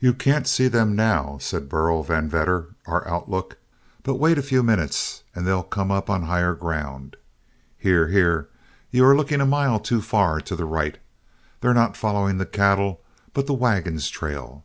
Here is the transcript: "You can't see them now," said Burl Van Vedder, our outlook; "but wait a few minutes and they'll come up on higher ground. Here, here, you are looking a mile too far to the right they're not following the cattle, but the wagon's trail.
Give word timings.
"You 0.00 0.14
can't 0.14 0.46
see 0.48 0.68
them 0.68 0.96
now," 0.96 1.36
said 1.38 1.68
Burl 1.68 2.02
Van 2.02 2.30
Vedder, 2.30 2.68
our 2.86 3.06
outlook; 3.06 3.58
"but 4.02 4.14
wait 4.14 4.38
a 4.38 4.42
few 4.42 4.62
minutes 4.62 5.22
and 5.34 5.46
they'll 5.46 5.62
come 5.62 5.90
up 5.90 6.08
on 6.08 6.22
higher 6.22 6.54
ground. 6.54 7.14
Here, 7.76 8.06
here, 8.08 8.48
you 8.90 9.04
are 9.04 9.14
looking 9.14 9.42
a 9.42 9.44
mile 9.44 9.80
too 9.80 10.00
far 10.00 10.40
to 10.40 10.56
the 10.56 10.64
right 10.64 10.96
they're 11.60 11.74
not 11.74 11.94
following 11.94 12.38
the 12.38 12.46
cattle, 12.46 13.02
but 13.34 13.46
the 13.46 13.52
wagon's 13.52 14.08
trail. 14.08 14.64